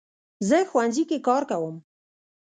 [0.47, 1.75] زه ښوونځي کې کار کوم